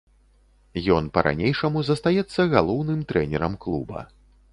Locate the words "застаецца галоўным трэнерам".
1.89-3.53